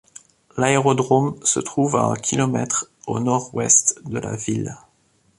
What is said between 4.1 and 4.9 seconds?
la ville.